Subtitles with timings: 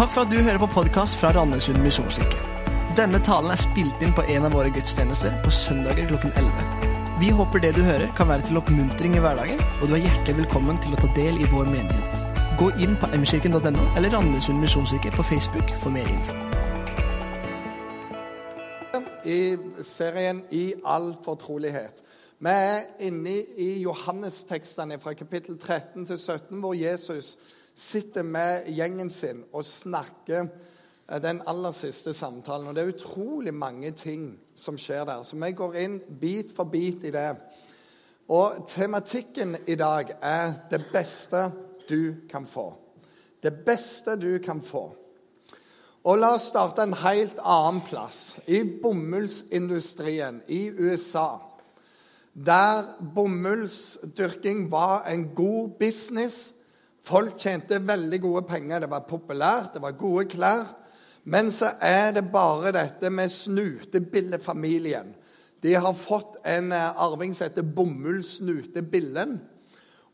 [0.00, 2.38] Takk for at du hører på podkast fra Randesund misjonskirke.
[2.96, 6.86] Denne talen er spilt inn på en av våre gudstjenester på søndager klokken 11.
[7.20, 10.38] Vi håper det du hører, kan være til oppmuntring i hverdagen, og du er hjertelig
[10.38, 12.24] velkommen til å ta del i vår menighet.
[12.56, 16.40] Gå inn på mkirken.no eller Randesund misjonskirke på Facebook for mer info.
[19.28, 22.00] i serien I all fortrolighet.
[22.40, 27.34] Vi er inne i Johannestekstene fra kapittel 13 til 17, hvor Jesus
[27.80, 32.68] sitter med gjengen sin og snakker eh, den aller siste samtalen.
[32.68, 36.68] Og Det er utrolig mange ting som skjer der, så vi går inn bit for
[36.68, 37.30] bit i det.
[38.30, 41.50] Og tematikken i dag er 'det beste
[41.88, 42.74] du kan få'.
[43.42, 44.96] Det beste du kan få.
[46.04, 48.38] Og la oss starte en helt annen plass.
[48.46, 51.38] I bomullsindustrien i USA.
[52.32, 56.52] Der bomullsdyrking var en god business.
[57.06, 58.84] Folk tjente veldig gode penger.
[58.84, 60.66] Det var populært, det var gode klær.
[61.24, 65.14] Men så er det bare dette med snutebillefamilien.
[65.60, 69.36] De har fått en eh, arving som heter Bomullsnutebillen.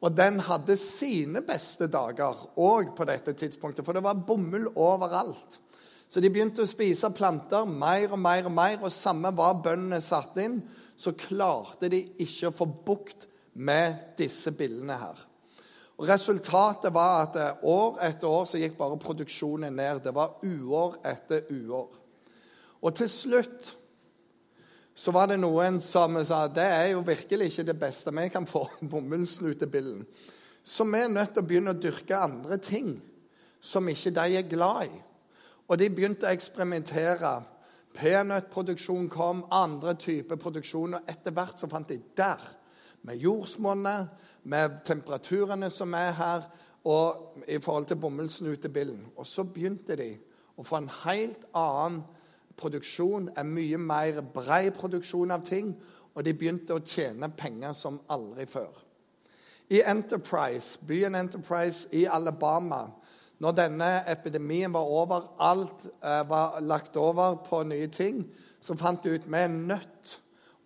[0.05, 5.60] Og den hadde sine beste dager òg på dette tidspunktet, for det var bomull overalt.
[6.08, 10.03] Så de begynte å spise planter mer og mer og mer, og samme hva bøndene
[10.05, 10.60] satte inn,
[10.97, 15.25] så klarte de ikke å få bukt med disse billene her.
[15.97, 20.03] Og Resultatet var at eh, år etter år så gikk bare produksjonen ned.
[20.05, 21.88] Det var uår etter uår.
[22.84, 23.72] Og til slutt
[24.97, 28.48] så var det noen som sa det er jo virkelig ikke det beste vi kan
[28.48, 28.66] få.
[28.91, 30.05] bomullsnutebillen.
[30.66, 32.97] Så vi er nødt til å begynne å dyrke andre ting
[33.60, 35.03] som ikke de er glad i.
[35.66, 37.33] Og de begynte å eksperimentere.
[37.97, 40.98] Peanøttproduksjon kom, andre typer produksjon.
[40.98, 42.42] Og etter hvert så fant de der,
[43.06, 44.08] med jordsmonnet,
[44.42, 46.48] med temperaturene som er her,
[46.86, 49.06] og i forhold til bomullsnutebillen.
[49.16, 50.12] Og så begynte de
[50.56, 52.02] å få en helt annen
[52.56, 55.75] produksjon, en mye mer brei produksjon av ting.
[56.14, 58.70] Og de begynte å tjene penger som aldri før.
[59.69, 62.86] I Enterprise, byen Enterprise i Alabama
[63.38, 68.22] når denne epidemien var over, alt eh, var lagt over på nye ting,
[68.60, 70.14] så fant de ut vi er nødt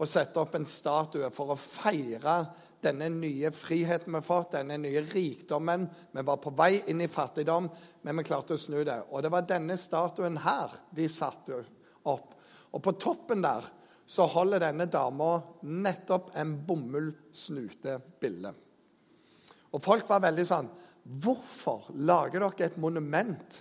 [0.01, 2.37] å sette opp en statue for å feire
[2.81, 5.85] denne nye friheten vi har fått, denne nye rikdommen.
[6.13, 7.69] Vi var på vei inn i fattigdom,
[8.03, 8.97] men vi klarte å snu det.
[9.11, 11.61] Og det var denne statuen her de satte
[12.09, 12.33] opp.
[12.73, 13.67] Og på toppen der
[14.11, 15.37] så holder denne dama
[15.69, 18.55] nettopp en bomullsnutebille.
[19.71, 20.71] Og folk var veldig sånn
[21.21, 23.55] Hvorfor lager dere et monument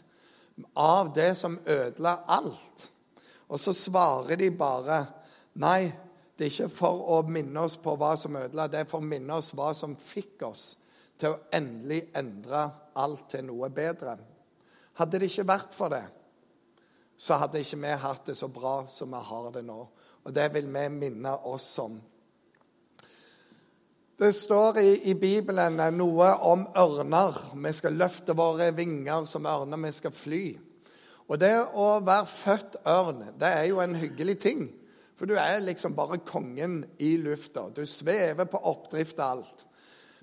[0.76, 2.90] av det som ødela alt?
[3.50, 5.00] Og så svarer de bare
[5.62, 5.88] nei,
[6.40, 9.08] det er ikke for å minne oss på hva som ødela, det er for å
[9.10, 10.70] minne oss hva som fikk oss
[11.20, 12.62] til å endelig endre
[12.96, 14.14] alt til noe bedre.
[14.96, 16.06] Hadde det ikke vært for det,
[17.20, 19.82] så hadde ikke vi hatt det så bra som vi har det nå.
[20.24, 22.00] Og det vil vi minne oss om
[24.20, 27.38] det står i, i, Bibelen noe om ørner.
[27.56, 30.42] Vi skal løfte våre vinger som ørner, vi skal fly.
[31.32, 34.66] Og det å være født ørn, det er jo en hyggelig ting.
[35.20, 37.66] For du er liksom bare kongen i lufta.
[37.76, 39.66] Du svever på oppdrift av alt.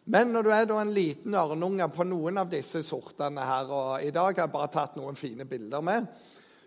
[0.08, 4.06] Men når du er da en liten ørnunge på noen av disse sortene her, og
[4.06, 6.06] i dag har jeg bare tatt noen fine bilder med,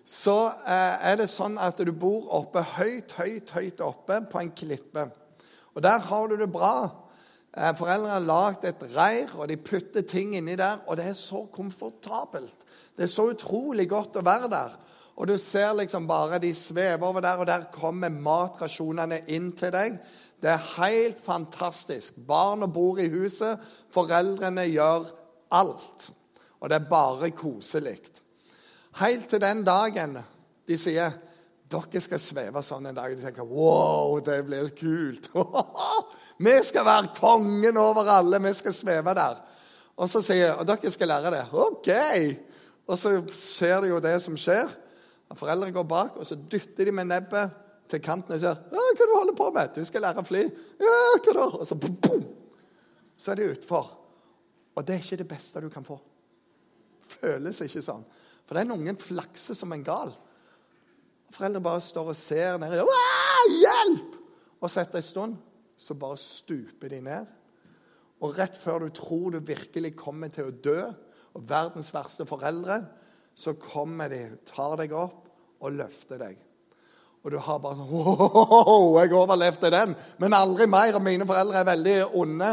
[0.06, 4.54] så eh, er det sånn at du bor oppe høyt, høyt, høyt oppe på en
[4.54, 5.08] klippe.
[5.74, 6.74] Og der har du det bra.
[7.56, 10.84] Eh, foreldrene har lagd et reir, og de putter ting inni der.
[10.86, 12.68] Og det er så komfortabelt.
[12.94, 14.78] Det er så utrolig godt å være der.
[15.20, 19.74] Og du ser liksom bare de svever over der, og der kommer matrasjonene inn til
[19.76, 19.98] deg.
[20.40, 22.22] Det er helt fantastisk.
[22.28, 23.60] Barna bor i huset,
[23.92, 25.10] foreldrene gjør
[25.52, 26.08] alt.
[26.60, 28.00] Og det er bare koselig.
[29.00, 30.16] Helt til den dagen
[30.68, 31.12] de sier
[31.70, 33.12] dere skal sveve sånn en dag.
[33.14, 35.30] De tenker wow, det blir kult.
[36.48, 38.40] vi skal være kongen over alle.
[38.48, 39.44] Vi skal sveve der.
[40.00, 41.44] Og så sier jeg, og dere skal lære det.
[41.54, 41.90] OK.
[42.90, 44.72] Og så skjer det jo det som skjer.
[45.38, 47.52] Foreldre går bak, og så dytter de med nebbet
[47.90, 50.50] til kanten og sier 'Hva du holder på med?' 'Du skal lære å fly.'
[50.80, 52.26] 'Ja, hva da?' Og så boom!
[53.18, 53.98] Så er de utfor.
[54.76, 56.00] Og det er ikke det beste du kan få.
[57.02, 58.06] Føles ikke sånn.
[58.46, 60.14] For den ungen flakser som en gal.
[61.32, 62.86] Foreldre bare står og ser ned.
[63.50, 64.16] Hjelp!
[64.62, 65.36] Og så etter en stund
[65.78, 67.28] så bare stuper de ned.
[68.20, 70.80] Og rett før du tror du virkelig kommer til å dø,
[71.34, 72.82] og verdens verste foreldre,
[73.40, 75.30] så kommer de, tar deg opp
[75.64, 76.40] og løfter deg.
[77.24, 79.96] Og du har bare sånn Wow, jeg overlevde den!
[80.20, 80.96] Men aldri mer.
[80.96, 82.52] Og mine foreldre er veldig onde.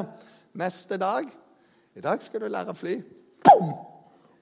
[0.59, 1.29] Neste dag
[1.97, 2.97] I dag skal du lære å fly.
[3.47, 3.75] Boom!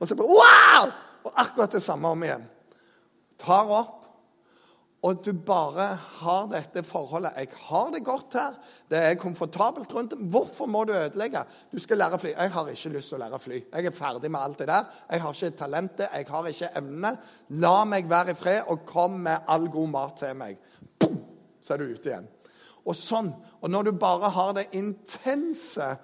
[0.01, 0.95] Og så bare Wow!
[1.25, 2.45] Og akkurat det samme om igjen.
[3.41, 4.04] Tar opp,
[5.05, 7.33] og du bare har dette forholdet.
[7.37, 8.55] 'Jeg har det godt her.
[8.91, 10.15] Det er komfortabelt rundt.
[10.31, 12.29] Hvorfor må du ødelegge?' Du skal lære å fly.
[12.29, 13.65] 'Jeg har ikke lyst til å lære å fly.
[13.73, 14.85] Jeg er ferdig med alt det der.
[15.11, 17.19] Jeg har ikke talentet, jeg har ikke evnene.
[17.49, 20.59] La meg være i fred, og kom med all god mat til meg.'
[20.99, 21.21] Boom!
[21.61, 22.29] Så er du ute igjen.
[22.87, 23.35] Og sånn.
[23.61, 25.97] Og når du bare har det intense,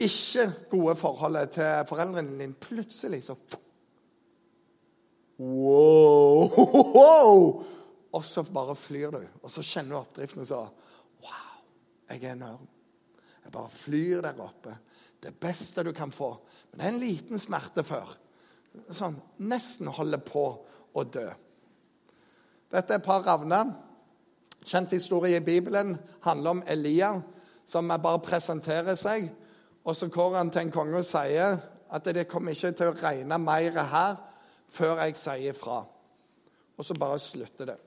[0.00, 3.34] ikke gode forholdet til foreldrene dine, plutselig så
[5.38, 6.48] Wow!
[8.12, 10.62] Og så bare flyr du, og så kjenner du oppdriften og så
[11.18, 11.58] Wow,
[12.08, 12.68] jeg er enorm.
[13.44, 14.76] Jeg bare flyr der oppe.
[15.22, 16.30] Det beste du kan få.
[16.70, 18.10] Men det er en liten smerte før.
[18.94, 20.44] Sånn nesten holder på
[20.94, 21.26] å dø.
[22.68, 23.72] Dette er et par ravner.
[24.68, 25.96] Kjent historie i Bibelen
[26.26, 27.14] handler om Elia,
[27.64, 29.30] som bare presenterer seg.
[29.84, 31.58] Og så går han til en konge og sier
[31.88, 34.16] at det kommer ikke til å regne mer her
[34.68, 35.82] før jeg sier fra.
[36.76, 37.78] Og så bare slutter det.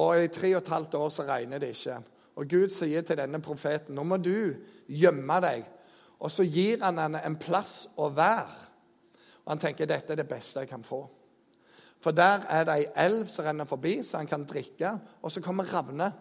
[0.00, 1.98] Og i tre og et halvt år så regner det ikke.
[2.40, 4.54] Og Gud sier til denne profeten nå må du
[4.88, 5.64] gjemme deg.
[6.20, 8.68] Og så gir han henne en plass å være.
[9.44, 11.02] Og han tenker dette er det beste jeg kan få.
[12.00, 14.94] For der er det ei elv som renner forbi, så han kan drikke.
[15.20, 16.16] Og så kommer ravner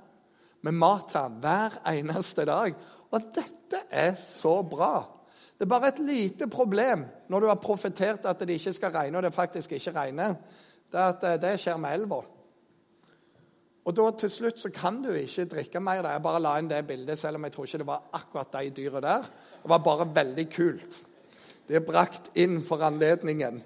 [0.65, 2.75] med mat her hver eneste dag.
[3.11, 5.05] Og dette er så bra.
[5.59, 9.19] Det er bare et lite problem når du har profetert at det ikke skal regne,
[9.19, 10.35] og det faktisk ikke regner.
[10.91, 12.21] Det er at eh, det skjer med elva.
[13.89, 16.06] Og da til slutt så kan du ikke drikke mer.
[16.06, 18.69] Jeg bare la inn det bildet, selv om jeg tror ikke det var akkurat de
[18.77, 19.24] dyra der.
[19.63, 20.97] Det var bare veldig kult.
[21.65, 23.57] Det er brakt inn for anledningen.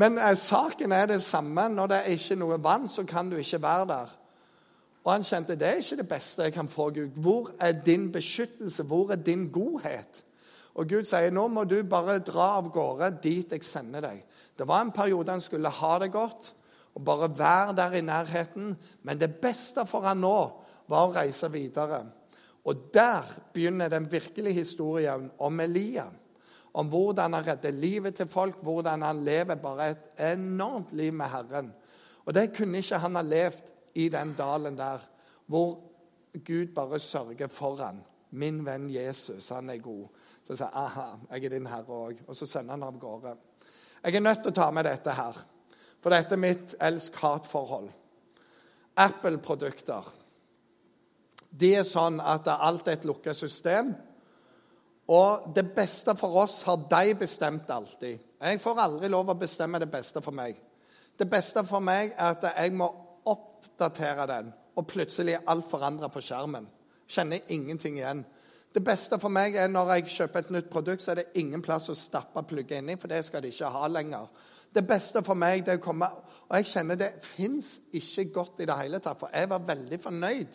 [0.00, 1.68] Men eh, saken er det samme.
[1.68, 4.16] Når det er ikke noe vann, så kan du ikke være der.
[5.04, 7.20] Og han kjente det er ikke det beste jeg kan få, Gud.
[7.20, 8.82] Hvor er din beskyttelse?
[8.88, 10.24] Hvor er din godhet?
[10.72, 14.24] Og Gud sier nå må du bare dra av gårde dit jeg sender deg.
[14.56, 16.54] Det var en periode han skulle ha det godt
[16.94, 18.76] og bare være der i nærheten.
[19.02, 20.38] Men det beste for han nå
[20.88, 22.04] var å reise videre.
[22.68, 26.08] Og der begynner den virkelige historien om Elia.
[26.74, 31.30] Om hvordan han redder livet til folk, hvordan han lever bare et enormt liv med
[31.32, 31.72] Herren.
[32.26, 35.02] Og det kunne ikke han ha levd i den dalen der,
[35.46, 35.78] hvor
[36.44, 38.02] Gud bare sørger for han.
[38.30, 40.08] Min venn Jesus, han er god.
[40.44, 42.20] Så sier, aha, jeg er din herre òg.
[42.26, 43.32] Og så sender han av gårde.
[44.04, 45.40] Jeg er nødt til å ta med dette her.
[46.02, 47.88] For dette er mitt elsk-hat-forhold.
[48.98, 50.06] Apple-produkter.
[51.48, 53.94] De er sånn at alt er et lukket system.
[55.08, 58.18] Og det beste for oss har de bestemt alltid.
[58.38, 60.58] Jeg får aldri lov å bestemme det beste for meg.
[61.18, 62.86] Det beste for meg er at jeg må
[63.26, 66.68] oppdatere den, og plutselig er alt forandra på skjermen.
[67.08, 68.20] Kjenner ingenting igjen.
[68.74, 71.64] Det beste for meg er når jeg kjøper et nytt produkt, så er det ingen
[71.64, 74.28] plass å stappe plugget inn i, for det skal de ikke ha lenger.
[74.74, 76.08] Det beste for meg det er å komme
[76.48, 79.98] Og jeg kjenner det fins ikke godt i det hele tatt, for jeg var veldig
[80.00, 80.54] fornøyd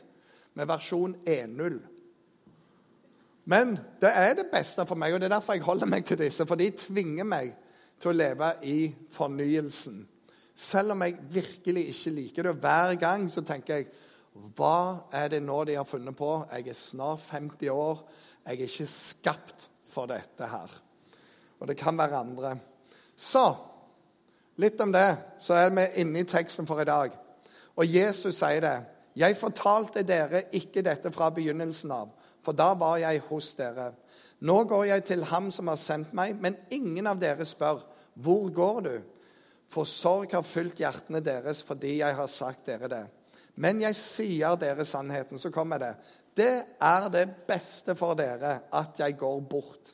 [0.57, 1.75] med versjon 1.0.
[3.49, 6.19] Men det er det beste for meg, og det er derfor jeg holder meg til
[6.21, 6.45] disse.
[6.49, 7.51] For de tvinger meg
[8.01, 8.77] til å leve i
[9.13, 9.99] fornyelsen.
[10.53, 12.55] Selv om jeg virkelig ikke liker det.
[12.61, 13.91] Hver gang så tenker jeg
[14.57, 16.31] Hva er det nå de har funnet på?
[16.49, 17.99] Jeg er snart 50 år.
[18.47, 20.73] Jeg er ikke skapt for dette her.
[21.59, 22.55] Og det kan være andre.
[23.13, 23.43] Så
[24.61, 27.13] Litt om det, så er vi inne i teksten for i dag.
[27.73, 28.77] Og Jesus sier det.
[29.17, 32.13] Jeg fortalte dere ikke dette fra begynnelsen av,
[32.45, 33.91] for da var jeg hos dere.
[34.43, 37.83] Nå går jeg til ham som har sendt meg, men ingen av dere spør,
[38.13, 38.95] hvor går du?
[39.73, 43.03] For sorg har fylt hjertene deres fordi jeg har sagt dere det.
[43.55, 45.39] Men jeg sier dere sannheten.
[45.41, 45.93] Så kommer det.
[46.37, 49.93] Det er det beste for dere at jeg går bort.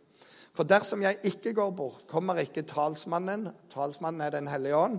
[0.59, 4.97] For dersom jeg ikke går bort, kommer ikke talsmannen talsmannen er Den hellige ånd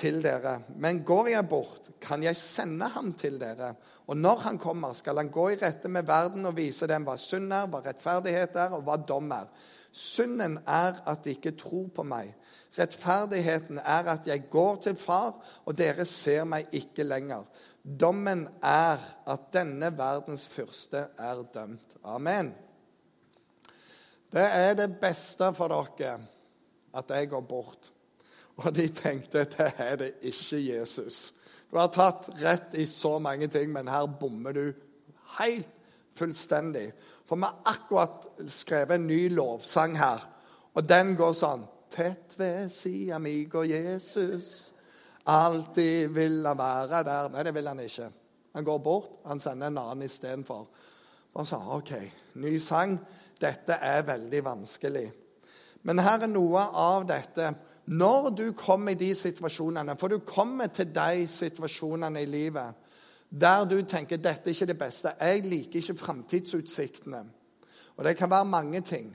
[0.00, 0.62] til dere.
[0.80, 3.74] Men går jeg bort, kan jeg sende ham til dere.
[4.08, 7.18] Og når han kommer, skal han gå i rette med verden og vise dem hva
[7.20, 9.52] synd er, hva rettferdighet er, og hva dom er.
[9.92, 12.32] Synden er at de ikke tror på meg.
[12.78, 15.34] Rettferdigheten er at jeg går til Far,
[15.66, 17.44] og dere ser meg ikke lenger.
[17.84, 21.98] Dommen er at denne verdens fyrste er dømt.
[22.00, 22.54] Amen.
[24.30, 26.18] Det er det beste for dere
[26.94, 27.90] at jeg går bort.
[28.60, 31.32] Og de tenkte det er det ikke Jesus.
[31.70, 34.64] Du har tatt rett i så mange ting, men her bommer du
[35.38, 35.68] helt
[36.18, 36.90] fullstendig.
[37.26, 40.24] For vi har akkurat skrevet en ny lovsang her,
[40.74, 44.70] og den går sånn Tett ved sida mi går Jesus,
[45.26, 47.32] alltid vil han være der.
[47.34, 48.06] Nei, det vil han ikke.
[48.54, 50.68] Han går bort, han sender en annen istedenfor.
[51.34, 51.90] Og så, OK,
[52.38, 52.94] ny sang.
[53.40, 55.06] Dette er veldig vanskelig.
[55.82, 57.52] Men her er noe av dette.
[57.90, 62.86] Når du kommer i de situasjonene, for du kommer til de situasjonene i livet
[63.30, 67.20] der du tenker dette er ikke det beste, jeg liker ikke framtidsutsiktene.
[67.96, 69.12] Og det kan være mange ting.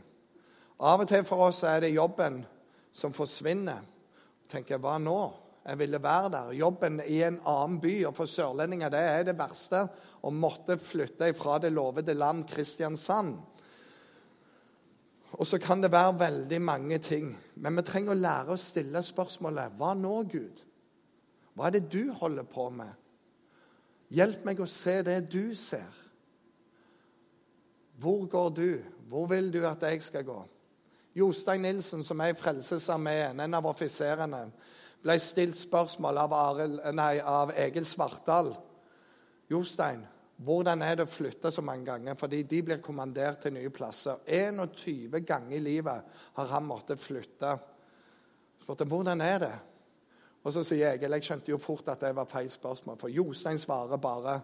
[0.79, 2.45] Av og til for oss er det jobben
[2.95, 3.83] som forsvinner.
[4.47, 5.33] tenker hva nå?
[5.65, 6.51] Jeg ville være der.
[6.53, 8.05] Jobben i en annen by.
[8.05, 9.87] Og for sørlendinger det er det verste
[10.21, 13.39] å måtte flytte fra det lovede land, Kristiansand.
[15.35, 17.33] Og så kan det være veldig mange ting.
[17.55, 20.61] Men vi trenger å lære å stille spørsmålet Hva nå, Gud?
[21.55, 22.91] Hva er det du holder på med?
[24.15, 25.91] Hjelp meg å se det du ser.
[27.99, 28.69] Hvor går du?
[29.09, 30.39] Hvor vil du at jeg skal gå?
[31.15, 34.49] Jostein Nilsen, som er i Frelsesarmeen, en av offiserene,
[35.03, 38.51] ble stilt spørsmål av, Arel, nei, av Egil Svartdal.
[39.51, 40.01] Jostein,
[40.35, 42.17] hvordan er det å flytte så mange ganger?
[42.19, 44.19] Fordi de blir kommandert til nye plasser.
[44.27, 47.53] 21 ganger i livet har han måttet flytte.
[48.61, 49.55] Spurte hvordan er det?
[50.45, 52.99] Og så sier Egil jeg skjønte jo fort at det var feil spørsmål.
[52.99, 54.39] For Jostein svarer bare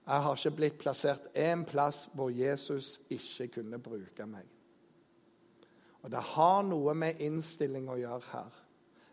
[0.00, 4.46] jeg har ikke blitt plassert én plass hvor Jesus ikke kunne bruke meg.
[6.00, 8.60] Og det har noe med innstilling å gjøre her.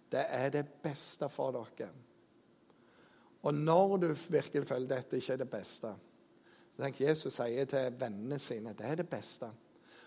[0.07, 1.89] Det er det beste for dere.
[3.43, 5.91] Og når du virkelig føler dette ikke er det beste,
[6.77, 9.47] så tenker Jesus sier til vennene sine det er det beste.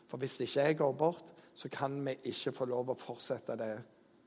[0.07, 3.73] For hvis ikke jeg går bort, så kan vi ikke få lov å fortsette det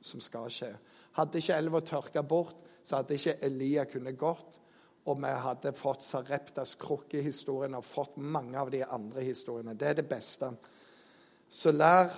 [0.03, 0.73] som skal skje.
[1.15, 4.59] Hadde ikke elva tørka bort, så hadde ikke Elia kunnet gått.
[5.07, 9.79] Og vi hadde fått Sareptas krukkehistorien og fått mange av de andre historiene.
[9.79, 10.51] Det er det beste.
[11.47, 12.12] Så lær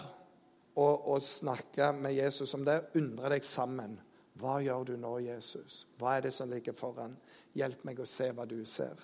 [0.74, 2.82] å, å snakke med Jesus om det.
[2.98, 4.00] Undre deg sammen.
[4.42, 5.84] Hva gjør du nå, Jesus?
[6.02, 7.14] Hva er det som ligger foran?
[7.54, 8.98] Hjelp meg å se hva du ser.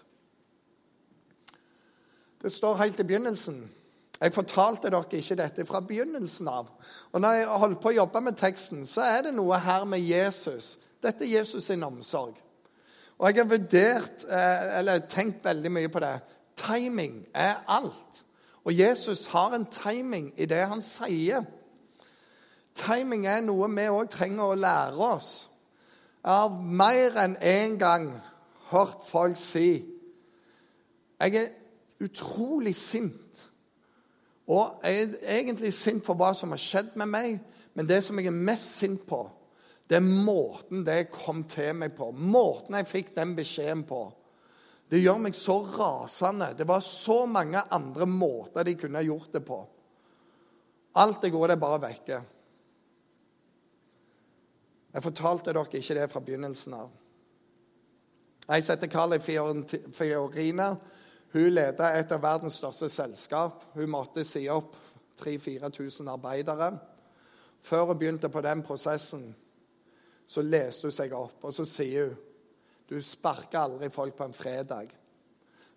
[2.42, 3.62] Det står helt i begynnelsen
[4.22, 6.68] jeg fortalte dere ikke dette fra begynnelsen av.
[7.12, 10.04] Og når jeg holdt på å jobbe med teksten, så er det noe her med
[10.06, 10.76] Jesus.
[11.02, 12.36] Dette er Jesus sin omsorg.
[13.18, 16.20] Og jeg har vurdert, eh, eller tenkt veldig mye på det.
[16.56, 18.22] Timing er alt.
[18.64, 21.42] Og Jesus har en timing i det han sier.
[22.76, 25.48] Timing er noe vi òg trenger å lære oss.
[26.24, 28.22] Jeg har mer enn én en gang
[28.70, 29.86] hørt folk si
[31.22, 31.50] Jeg er
[32.04, 33.48] utrolig sint
[34.52, 37.38] og jeg er egentlig sint for hva som har skjedd med meg,
[37.78, 39.24] men det som jeg er mest sint på,
[39.88, 42.10] det er måten det kom til meg på.
[42.12, 44.06] Måten jeg fikk den beskjeden på.
[44.92, 46.52] Det gjør meg så rasende.
[46.56, 49.60] Det var så mange andre måter de kunne gjort det på.
[51.00, 52.22] Alt det gode er bare vekke.
[54.92, 56.90] Jeg fortalte dere ikke det fra begynnelsen av.
[58.50, 60.74] Jeg heter Carly Fiorina.
[61.32, 63.64] Hun leda et av verdens største selskap.
[63.76, 64.76] Hun måtte si opp
[65.22, 66.74] 3000-4000 arbeidere.
[67.62, 69.30] Før hun begynte på den prosessen,
[70.28, 72.28] så leste hun seg opp, og så sier hun
[72.92, 74.90] du sparker aldri folk på en fredag.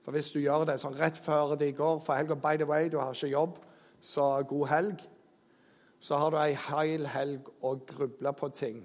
[0.03, 2.89] For hvis du gjør det sånn rett før de går for helga by the way,
[2.91, 3.61] du har ikke jobb,
[4.03, 5.05] så god helg,
[6.03, 8.83] så har du ei hel helg å gruble på ting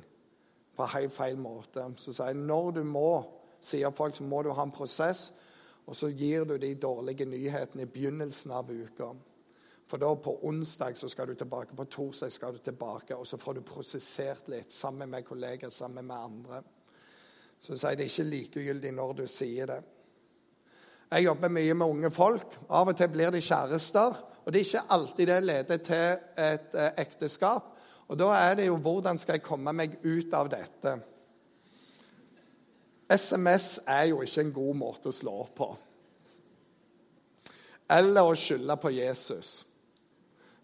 [0.77, 1.87] på helt feil måte.
[1.97, 3.09] Så sier jeg når du må
[3.59, 5.31] si opp folk, så må du ha en prosess
[5.89, 9.09] og så gir du de dårlige nyhetene i begynnelsen av uka.
[9.89, 13.39] For da på onsdag så skal du tilbake, på torsdag skal du tilbake, og så
[13.41, 16.61] får du prosessert litt sammen med kolleger, sammen med andre.
[17.59, 19.79] Så sier det ikke likegyldig når du sier det.
[21.09, 22.53] Jeg jobber mye med unge folk.
[22.69, 24.19] Av og til blir de kjærester.
[24.45, 27.73] Og det er ikke alltid det leder til et eh, ekteskap.
[28.09, 30.99] Og da er det jo hvordan skal jeg komme meg ut av dette?
[33.09, 35.69] SMS er jo ikke en god måte å slå opp på.
[37.89, 39.63] Eller å skylde på Jesus.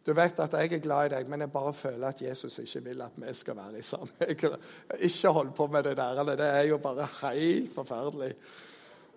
[0.06, 2.84] Du vet at jeg er glad i deg, men jeg bare føler at Jesus ikke
[2.86, 4.14] vil at vi skal være sammen.
[5.08, 6.22] Ikke hold på med det der.
[6.38, 8.36] Det er jo bare helt forferdelig.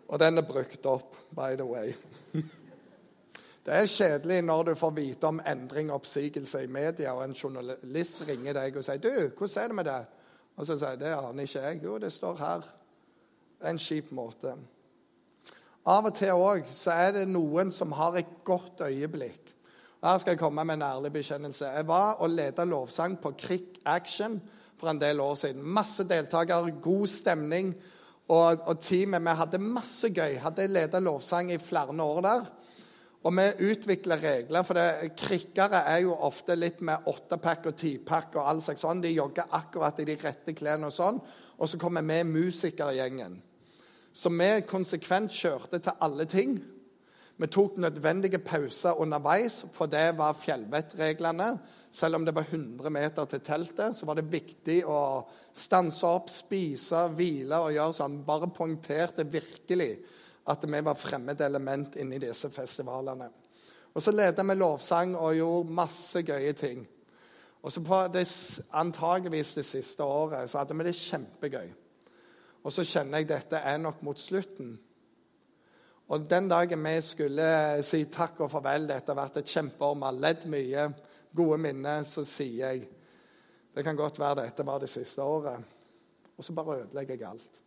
[0.08, 1.92] Og den er brukt opp, by the way.
[3.68, 7.35] Det er kjedelig når du får vite om endring og oppsigelse i media, og en
[7.37, 10.06] journalist ringer deg og sier 'Du, hvordan er det med det?'
[10.56, 11.85] Og så sier jeg 'Det aner ikke jeg'.
[11.85, 12.62] Jo, det står her.
[13.58, 14.52] Det er en kjip måte.
[15.88, 19.54] Av og til òg så er det noen som har et godt øyeblikk.
[19.98, 21.72] Her skal jeg komme med en ærlig bekjennelse.
[21.74, 24.36] Jeg var og leda lovsang på Krik Action
[24.78, 25.64] for en del år siden.
[25.64, 27.72] Masse deltakere, god stemning.
[28.28, 30.36] Og, og teamet vi hadde masse gøy.
[30.38, 32.46] Hadde leda lovsang i flere år der.
[33.26, 38.36] Og vi utvikler regler, for det, krikkere er jo ofte litt med åttepack og tipack
[38.38, 39.02] og all slags sånn.
[39.02, 41.18] De jogger akkurat i de rette klærne og sånn.
[41.58, 43.40] Og så kommer vi musikergjengen
[44.18, 46.58] som vi konsekvent kjørte til alle ting.
[47.38, 51.52] Vi tok nødvendige pauser underveis, for det var fjellvettreglene.
[51.94, 55.22] Selv om det var 100 meter til teltet, så var det viktig å
[55.54, 58.18] stanse opp, spise, hvile og gjøre sånn.
[58.26, 59.92] Bare poengterte virkelig
[60.50, 63.30] at vi var fremmed element inni disse festivalene.
[63.94, 66.82] Og så ledet vi lovsang og gjorde masse gøye ting.
[67.62, 68.26] Og så på det,
[68.82, 71.70] antageligvis det siste året så hadde vi det kjempegøy.
[72.68, 74.75] Og så kjenner jeg dette er nok mot slutten.
[76.12, 77.46] Og den dagen vi skulle
[77.84, 80.84] si takk og farvel, dette har vært et kjempeår, vi har ledd mye,
[81.37, 82.90] gode minner, så sier jeg
[83.72, 85.64] det kan godt være dette var det siste året.
[86.37, 87.60] Og så bare ødelegger jeg alt.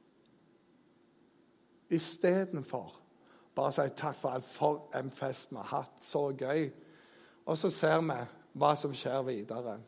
[1.90, 2.94] Istedenfor
[3.56, 6.68] bare si takk for alt, for en fest vi har hatt, så gøy.
[7.46, 8.20] Og så ser vi
[8.54, 9.80] hva som skjer videre.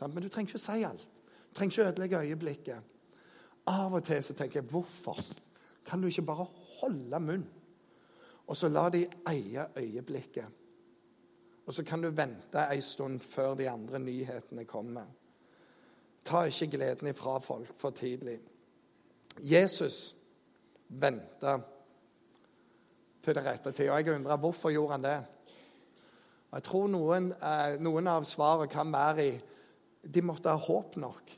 [0.00, 1.10] Men du trenger ikke å si alt.
[1.50, 2.89] Du trenger ikke å ødelegge øyeblikket.
[3.68, 5.18] Av og til så tenker jeg hvorfor
[5.86, 6.46] kan du ikke bare
[6.80, 7.46] holde munn?
[8.50, 10.46] Og så la de eie øyeblikket.
[11.66, 15.06] Og så kan du vente ei stund før de andre nyhetene kommer.
[16.24, 18.40] Ta ikke gleden ifra folk for tidlig.
[19.38, 20.16] Jesus
[20.88, 21.58] venta
[23.22, 23.90] til det rette tid.
[23.90, 25.18] Og jeg undrer hvorfor gjorde han det.
[26.50, 29.40] Og jeg tror noen, eh, noen av svarene kan være i
[30.02, 31.30] De måtte ha håp nok.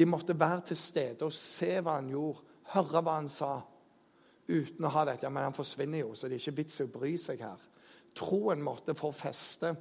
[0.00, 3.50] De måtte være til stede og se hva han gjorde, høre hva han sa
[4.48, 5.28] uten å ha dette.
[5.28, 7.66] Men han forsvinner jo, så det er ikke vits i å bry seg her.
[8.16, 9.74] Troen måtte få feste,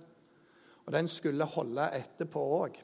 [0.83, 2.81] og den skulle holde etterpå òg.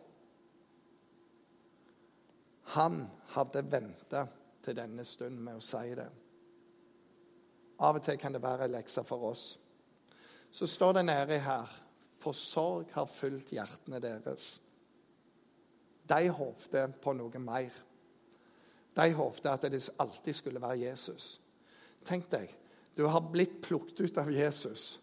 [2.77, 3.03] Han
[3.35, 4.23] hadde venta
[4.63, 6.07] til denne stunden med å si det.
[7.83, 9.49] Av og til kan det være en lekse for oss.
[10.55, 11.81] Så står det nedi her
[12.15, 14.55] For sorg har fulgt hjertene deres.
[16.07, 17.73] De håpte på noe mer.
[18.95, 21.35] De håpte at det alltid skulle være Jesus.
[22.05, 22.51] Tenk deg,
[22.95, 24.99] du har blitt plukket ut av Jesus.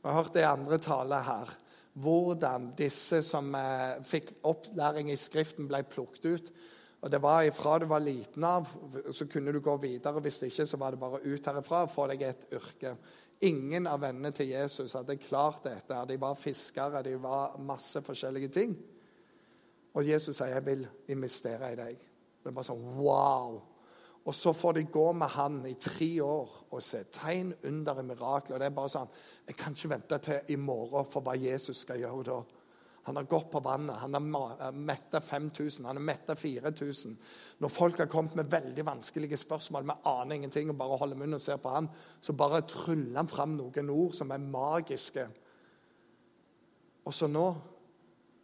[0.00, 1.52] Vi har hørt det andre taler her.
[2.00, 6.52] Hvordan disse som eh, fikk opplæring i Skriften, ble plukket ut.
[7.00, 8.68] Og det var Ifra du var liten av,
[9.12, 10.20] så kunne du gå videre.
[10.20, 12.94] Hvis ikke, så var det bare ut herifra og få deg et yrke.
[13.48, 16.02] Ingen av vennene til Jesus hadde klart dette.
[16.08, 18.74] De var fiskere, de var masse forskjellige ting.
[19.94, 21.98] Og Jesus sier, 'Jeg vil investere i deg'.
[22.42, 23.62] Det er bare sånn wow.
[24.24, 28.48] Og så får de gå med han i tre år og se tegn, under og
[28.60, 29.08] det er bare sånn
[29.46, 32.42] Jeg kan ikke vente til i morgen for hva Jesus skal gjøre da.
[33.02, 37.16] Han har gått på vannet, han har eh, metta 5000, han har metta 4000.
[37.58, 41.38] Når folk har kommet med veldig vanskelige spørsmål, vi aner ingenting og bare holder munnen
[41.38, 41.88] og ser på han,
[42.20, 45.26] så bare tryller han fram noen ord som er magiske.
[47.08, 47.46] Og så nå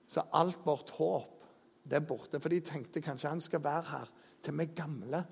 [0.08, 1.35] så er alt vårt håp
[1.86, 2.40] det er borte.
[2.42, 5.24] For de tenkte kanskje han skal være her til vi gamle.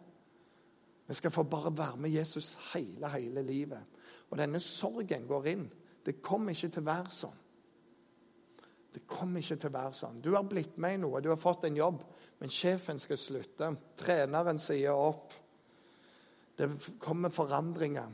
[1.06, 3.82] Vi skal få bare være med Jesus hele, hele livet.
[4.30, 5.66] Og denne sorgen går inn.
[6.04, 7.40] Det kommer ikke til å være sånn.
[8.94, 10.20] Det kommer ikke til å være sånn.
[10.22, 12.04] Du har blitt med i noe, du har fått en jobb,
[12.38, 13.72] men sjefen skal slutte.
[13.98, 15.34] Treneren sier opp.
[16.54, 16.68] Det
[17.02, 18.12] kommer forandringer.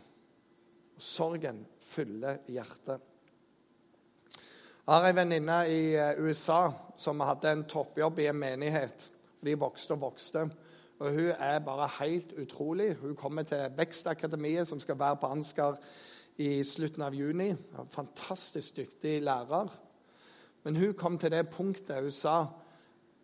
[1.01, 3.10] Sorgen fyller hjertet.
[4.91, 9.05] Har ei venninne i eh, USA som hadde en toppjobb i en menighet.
[9.39, 10.43] De vokste og vokste.
[10.99, 12.97] Og Hun er bare helt utrolig.
[12.99, 15.79] Hun kommer til Vekstakademiet, som skal være på Ansgar
[16.43, 17.53] i slutten av juni.
[17.95, 19.71] Fantastisk dyktig lærer.
[20.65, 22.37] Men hun kom til det punktet hun sa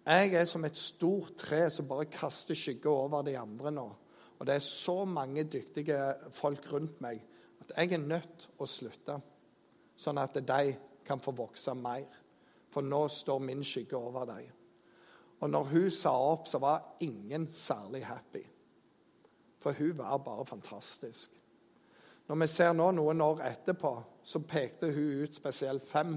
[0.07, 3.91] jeg er som et stort tre som bare kaster skygge over de andre nå.
[4.39, 7.27] Og det er så mange dyktige folk rundt meg
[7.59, 9.19] at jeg er nødt å slutte,
[9.99, 10.77] sånn at de
[11.07, 12.07] kan få vokse mer.
[12.71, 14.51] For nå står min skygge over deg.
[15.41, 18.43] Og når hun sa opp, så var ingen særlig happy.
[19.59, 21.33] For hun var bare fantastisk.
[22.29, 23.93] Når vi ser nå noen år etterpå,
[24.23, 26.17] så pekte hun ut spesielt fem.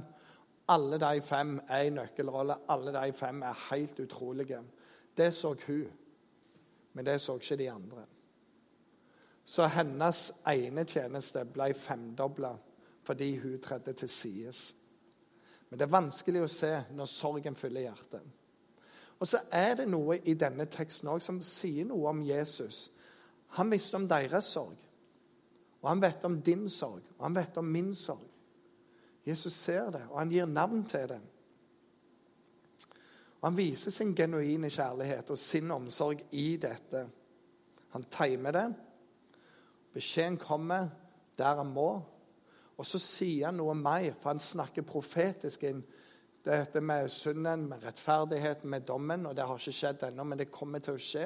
[0.69, 2.55] Alle de fem er i nøkkelrolle.
[2.69, 4.61] Alle de fem er helt utrolige.
[5.17, 5.85] Det så hun,
[6.93, 8.05] men det så ikke de andre.
[9.45, 12.53] Så hennes ene tjeneste ble femdobla
[13.09, 14.75] fordi hun tredde til sides.
[15.69, 18.21] Men det er vanskelig å se når sorgen fyller hjertet.
[19.19, 22.91] Og så er det noe i denne teksten også som sier noe om Jesus.
[23.57, 24.77] Han visste om deres sorg.
[25.81, 28.27] Og han vet om din sorg, og han vet om min sorg.
[29.25, 31.19] Jesus ser det, og han gir navn til det.
[33.39, 37.05] Og Han viser sin genuine kjærlighet og sin omsorg i dette.
[37.89, 38.67] Han timer det.
[39.93, 40.89] Beskjeden kommer
[41.37, 42.01] der han må.
[42.79, 45.81] Og så sier han noe mer, for han snakker profetisk inn
[46.47, 49.27] dette med synden, med rettferdigheten, med dommen.
[49.27, 51.25] Og det har ikke skjedd ennå, men det kommer til å skje.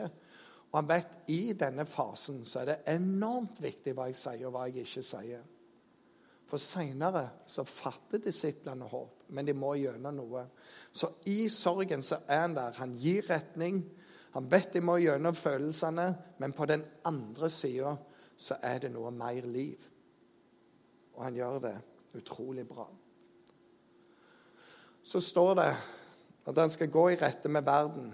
[0.71, 4.55] Og han vet i denne fasen så er det enormt viktig hva jeg sier, og
[4.55, 5.43] hva jeg ikke sier.
[6.49, 10.47] For seinere så fatter disiplene håp, men de må gjennom noe.
[10.89, 12.73] Så i sorgen så er han der.
[12.81, 13.83] Han gir retning.
[14.33, 16.09] Han vet de må gjennom følelsene,
[16.41, 17.93] men på den andre sida
[18.33, 19.92] så er det noe mer liv.
[21.13, 21.75] Og han gjør det
[22.17, 22.87] utrolig bra.
[25.03, 25.69] Så står det
[26.47, 28.11] at han skal gå i rette med verden,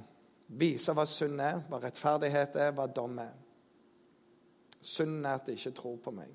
[0.60, 3.34] vise hva synd er, hva rettferdighet er, hva dom er.
[4.82, 6.32] Synden er at de ikke tror på meg.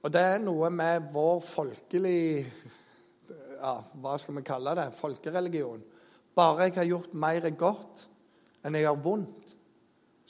[0.00, 2.20] Og det er noe med vår folkelig
[3.60, 4.86] ja, Hva skal vi kalle det?
[4.96, 5.82] Folkereligion.
[6.34, 8.06] Bare jeg har gjort mer godt
[8.64, 9.39] enn jeg har vondt,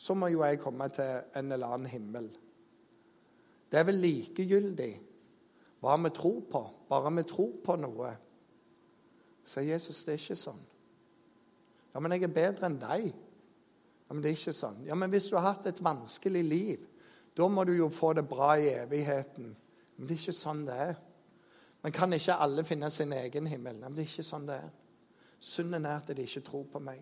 [0.00, 2.30] så må jo jeg komme til en eller annen himmel.
[3.70, 4.92] Det er vel likegyldig
[5.80, 8.12] hva vi tror på, bare vi tror på noe.
[9.44, 10.62] Så Jesus, det er ikke sånn.
[11.94, 13.10] Ja, men jeg er bedre enn deg.
[13.10, 14.82] Ja, men det er ikke sånn.
[14.86, 16.84] Ja, men hvis du har hatt et vanskelig liv,
[17.36, 19.54] da må du jo få det bra i evigheten.
[19.96, 20.98] Men det er ikke sånn det er.
[21.80, 23.80] Men kan ikke alle finne sin egen himmel?
[23.80, 24.70] Men det er ikke sånn det er.
[25.40, 27.00] Synden er at de ikke tror på meg.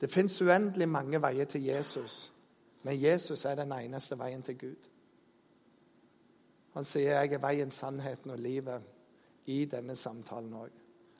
[0.00, 2.32] Det fins uendelig mange veier til Jesus,
[2.82, 4.90] men Jesus er den eneste veien til Gud.
[6.74, 8.82] Han sier 'jeg er veien, sannheten og livet'
[9.46, 10.70] i denne samtalen òg.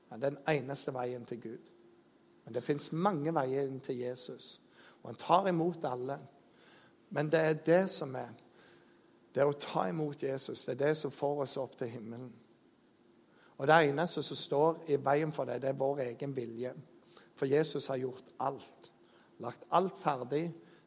[0.08, 1.70] Han er den eneste veien til Gud.
[2.44, 4.60] Men det fins mange veier inn til Jesus,
[5.02, 6.18] og han tar imot alle.
[7.10, 8.28] Men det er det som er
[9.34, 10.64] Det er å ta imot Jesus.
[10.64, 12.32] Det er det som får oss opp til himmelen.
[13.58, 16.70] Og det eneste som står i veien for det, det er vår egen vilje.
[17.34, 18.92] For Jesus har gjort alt.
[19.38, 20.44] Lagt alt ferdig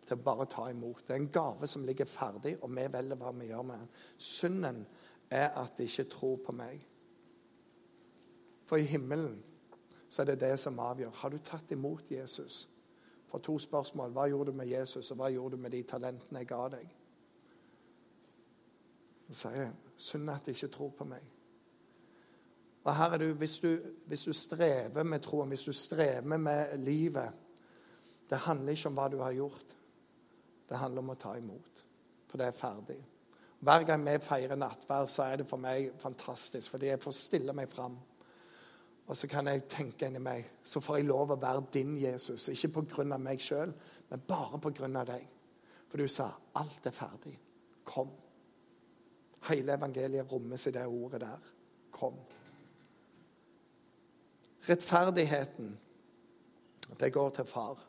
[0.08, 1.04] til å bare ta imot.
[1.08, 3.90] Det er en gave som ligger ferdig, og vi velger hva vi gjør med den.
[4.18, 4.86] Synden
[5.30, 6.86] er at de ikke tror på meg.
[8.68, 9.44] For i himmelen
[10.10, 11.12] så er det det som avgjør.
[11.20, 12.70] Har du tatt imot Jesus?
[13.28, 14.12] For to spørsmål.
[14.16, 16.94] Hva gjorde du med Jesus, og hva gjorde du med de talentene jeg ga deg?
[19.28, 21.24] Så sier synd at de ikke tror på meg.
[22.88, 23.68] Og her er du, hvis du,
[24.08, 27.44] hvis du strever med troen, hvis du strever med livet
[28.30, 29.76] Det handler ikke om hva du har gjort.
[30.68, 31.84] Det handler om å ta imot.
[32.28, 32.98] For det er ferdig.
[33.64, 37.56] Hver gang vi feirer nattverd, så er det for meg fantastisk, fordi jeg får stille
[37.56, 37.96] meg fram.
[39.08, 42.50] Og så kan jeg tenke inni meg så får jeg lov å være din Jesus.
[42.52, 43.18] Ikke pga.
[43.18, 43.72] meg sjøl,
[44.10, 45.04] men bare pga.
[45.06, 45.28] deg.
[45.88, 47.38] For du sa alt er ferdig.
[47.84, 48.12] Kom.
[49.48, 51.40] Hele evangeliet rommes i det ordet der.
[51.92, 52.20] Kom.
[54.70, 55.80] Rettferdigheten,
[57.00, 57.84] det går til far.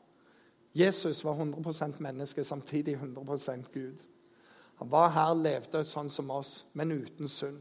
[0.75, 3.99] Jesus var 100% menneske, samtidig 100% Gud.
[4.79, 7.59] Han var her, levde sånn som oss, men uten synd.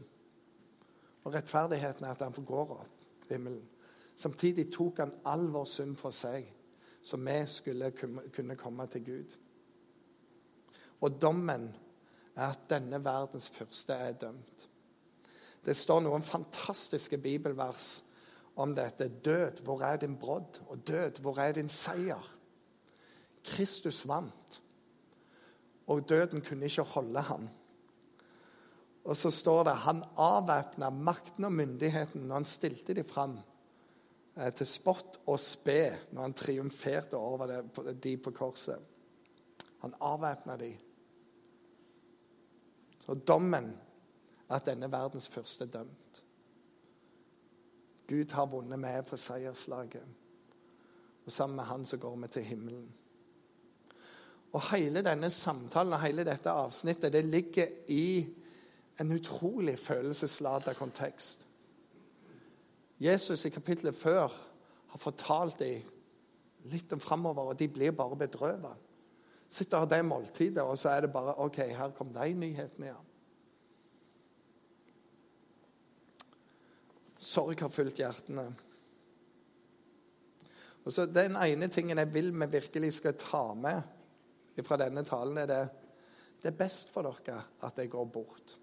[1.24, 3.64] Og rettferdigheten er at han går opp himmelen.
[4.16, 6.46] Samtidig tok han all vår synd på seg,
[7.02, 7.90] så vi skulle
[8.34, 9.36] kunne komme til Gud.
[11.00, 11.68] Og dommen
[12.34, 14.68] er at denne verdens første er dømt.
[15.64, 18.04] Det står noen fantastiske bibelvers
[18.58, 19.08] om dette.
[19.08, 20.60] Død, hvor er din brodd?
[20.68, 22.34] Og død, hvor er din seier?
[23.44, 24.58] Kristus vant,
[25.86, 27.48] og døden kunne ikke holde ham.
[29.08, 33.38] Og så står det han avvæpna makten og myndigheten når han stilte dem fram
[34.36, 38.82] eh, til spott og spe når han triumferte over det, de på korset.
[39.80, 40.74] Han avvæpna de.
[43.06, 43.70] Så dommen
[44.50, 46.07] at denne verdens første dømt.
[48.08, 50.04] Gud har vunnet med på seierslaget.
[51.26, 52.88] Og sammen med han så går vi til himmelen.
[54.52, 58.28] Og hele denne samtalen og hele dette avsnittet det ligger i
[59.00, 61.44] en utrolig følelsesladet kontekst.
[63.00, 64.32] Jesus i kapittelet før
[64.88, 65.84] har fortalt dem
[66.72, 68.86] litt om framover, og de blir bare bedrøvet.
[69.48, 72.90] Sitter og har det måltidet, og så er det bare OK, her kom de nyhetene
[72.90, 73.07] igjen.
[77.28, 78.46] Sorg har fylt hjertene.
[80.84, 83.82] Og så Den ene tingen jeg vil vi virkelig skal ta med
[84.64, 85.60] fra denne talen, er det
[86.42, 88.58] det er best for dere at jeg går bort.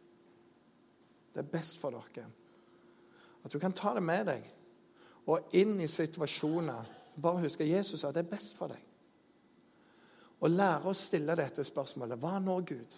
[1.34, 2.25] Det er best for dere.
[3.43, 4.45] At du kan ta det med deg
[5.28, 6.91] og inn i situasjoner.
[7.21, 8.82] Bare husk at Jesus sa det er best for deg.
[10.39, 12.19] Og lære å stille dette spørsmålet.
[12.19, 12.95] Hva nå, Gud?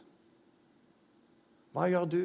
[1.74, 2.24] Hva gjør du?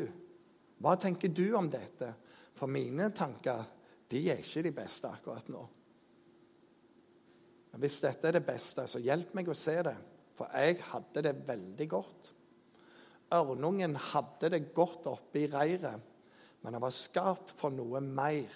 [0.83, 2.13] Hva tenker du om dette?
[2.59, 3.65] For mine tanker
[4.13, 5.63] de er ikke de beste akkurat nå.
[7.73, 9.97] Men hvis dette er det beste, så hjelp meg å se det.
[10.37, 12.33] For jeg hadde det veldig godt.
[13.33, 16.11] Ørnungen hadde det godt oppe i reiret,
[16.63, 18.53] men han var skapt for noe mer.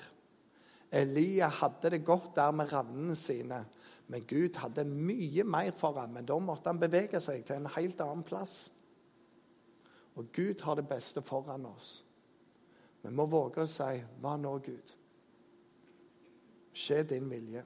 [0.92, 3.64] Elia hadde det godt der med ravnene sine,
[4.12, 6.12] men Gud hadde mye mer for ham.
[6.14, 8.66] Men da måtte han bevege seg til en helt annen plass.
[10.16, 12.05] Og Gud har det beste foran oss.
[13.06, 14.94] Vi må våge å si 'Hva nå, Gud?'
[16.74, 17.64] Skje din vilje.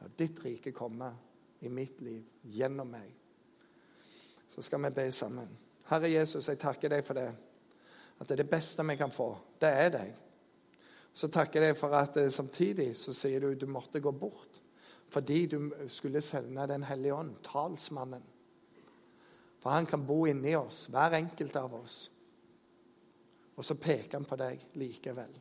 [0.00, 1.10] La ditt rike komme
[1.60, 3.10] i mitt liv, gjennom meg.
[4.48, 5.48] Så skal vi be sammen.
[5.84, 7.34] Herre Jesus, jeg takker deg for det.
[8.20, 9.36] At det er det beste vi kan få.
[9.60, 10.14] Det er deg.
[11.14, 14.60] Så takker jeg deg for at eh, samtidig så sier du du måtte gå bort.
[15.08, 18.22] Fordi du skulle sende Den hellige ånd, talsmannen.
[19.58, 22.10] For han kan bo inni oss, hver enkelt av oss.
[23.56, 25.34] Og så peker han på deg likevel.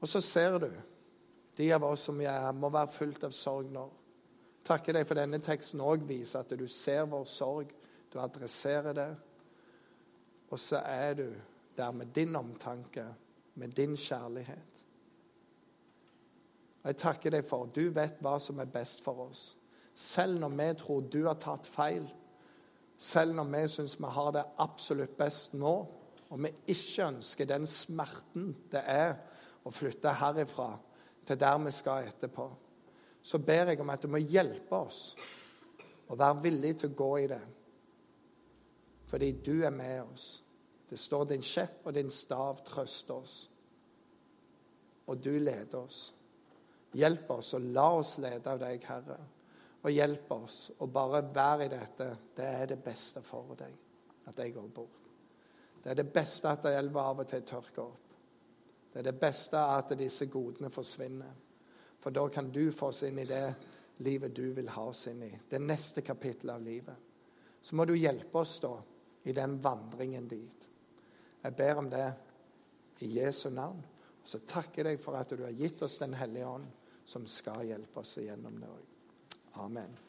[0.00, 0.70] Og så ser du
[1.58, 3.86] de av oss som er, må være fullt av sorg nå.
[4.68, 7.72] Takker deg for denne teksten òg viser at du ser vår sorg,
[8.12, 9.08] du adresserer det.
[10.52, 11.26] Og så er du
[11.78, 13.06] der med din omtanke,
[13.54, 14.84] med din kjærlighet.
[16.82, 19.56] Og Jeg takker deg for at du vet hva som er best for oss.
[19.94, 22.06] Selv når vi tror du har tatt feil,
[22.98, 25.74] selv når vi syns vi har det absolutt best nå,
[26.28, 29.14] og vi ikke ønsker den smerten det er
[29.64, 30.72] å flytte herifra
[31.26, 32.48] til der vi skal etterpå,
[33.22, 35.02] så ber jeg om at du må hjelpe oss
[36.08, 37.42] å være villig til å gå i det.
[39.08, 40.26] Fordi du er med oss.
[40.88, 43.36] Det står din kjepp og din stav trøster oss.
[45.08, 46.14] Og du leder oss.
[46.96, 49.18] Hjelp oss, og la oss lede av deg, Herre.
[49.82, 52.08] Og hjelp oss å bare være i dette.
[52.34, 53.74] Det er det beste for deg,
[54.26, 55.04] at jeg går bort.
[55.82, 58.14] Det er det beste at elva av og til tørker opp.
[58.92, 61.34] Det er det beste at disse godene forsvinner.
[61.98, 63.44] For da kan du få oss inn i det
[64.04, 65.32] livet du vil ha oss inn i.
[65.48, 66.96] Det neste kapittelet av livet.
[67.60, 68.74] Så må du hjelpe oss da
[69.28, 70.68] i den vandringen dit.
[71.42, 72.06] Jeg ber om det
[73.04, 73.80] i Jesu navn.
[74.22, 76.66] Og så takker jeg deg for at du har gitt oss Den hellige ånd,
[77.04, 78.97] som skal hjelpe oss igjennom òg.
[79.58, 80.07] Amen.